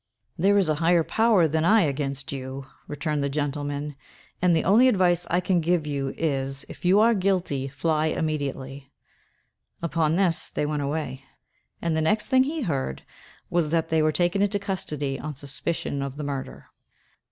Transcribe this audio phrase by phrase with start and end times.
[0.35, 3.95] "There is a higher power than I against you," returned the gentleman;
[4.41, 8.91] "and the only advice I can give you is, if you are guilty, fly immediately."
[9.79, 11.23] Upon this, they went away;
[11.83, 13.03] and the next thing he heard
[13.51, 16.65] was, that they were taken into custody on suspicion of the murder.